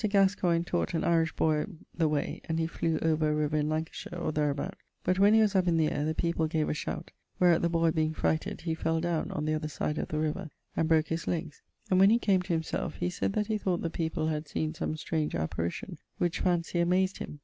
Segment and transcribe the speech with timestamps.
[0.09, 1.63] Gascoigne taught an Irish boy
[1.95, 5.41] the way, and he flew over a river in Lancashire (or therabout), but when he
[5.41, 8.61] was up in the ayre, the people gave a shoute, wherat the boy being frighted,
[8.61, 11.61] he fell downe on the other side of the river, and broke his legges,
[11.91, 14.73] and when he came to himselfe, he sayd that he thought the people had seen
[14.73, 17.39] some strange apparition, which fancy amazed him.